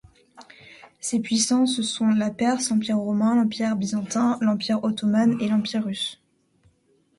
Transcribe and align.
Ces 0.99 1.19
puissances 1.19 1.79
sont 1.83 2.07
la 2.07 2.31
Perse, 2.31 2.71
l'Empire 2.71 2.97
romain, 2.97 3.35
l'Empire 3.35 3.75
byzantin, 3.75 4.39
l'Empire 4.41 4.83
ottoman, 4.83 5.39
et 5.39 5.47
l'Empire 5.47 5.83
russe. 5.85 6.19